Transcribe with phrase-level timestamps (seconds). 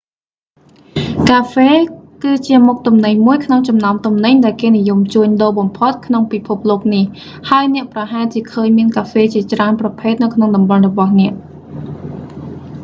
[1.31, 1.71] កាហ្វេ
[2.23, 7.05] គឺជាមុខទំនិញមួយក្នុងចំណោមទំនិញ ដែលគេនិយមជួញដូរបំផុតក្នុងពិភពលោកនេះ
[7.49, 11.33] ហើយអ្នកប្រហែលជាឃើញមានកាហ្វេជាច្រើនប្រភេទនៅក្នុងតំបន់របស់អ្នក